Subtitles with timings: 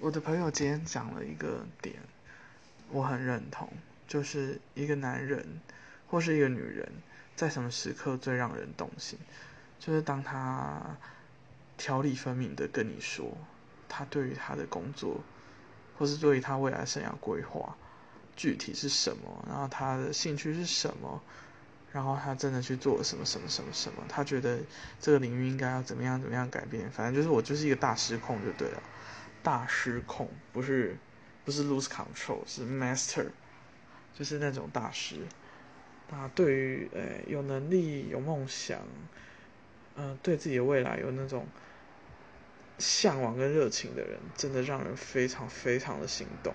[0.00, 1.96] 我的朋友今天讲了一个点，
[2.92, 3.68] 我很认同，
[4.06, 5.60] 就是一个男人
[6.06, 6.88] 或是一个女人，
[7.34, 9.18] 在什么时刻最让人动心，
[9.80, 10.80] 就是当他
[11.76, 13.36] 条理分明的跟你说，
[13.88, 15.20] 他对于他的工作，
[15.98, 17.76] 或是对于他未来生涯规划，
[18.36, 21.20] 具体是什么，然后他的兴趣是什么，
[21.90, 24.60] 然后他真的去做什么什么什么什么，他觉得
[25.00, 28.80] 这个领域应该要怎么样怎么样改变，反正就是我就是一个大失控就对了。
[29.42, 30.96] 大师控不是
[31.44, 33.26] 不是 lose control 是 master，
[34.14, 35.16] 就是那种大师。
[36.10, 38.80] 那对于呃有能力有梦想，
[39.96, 41.46] 嗯对自己的未来有那种
[42.78, 46.54] 向往跟热情的人，真的让人非常非常的心动。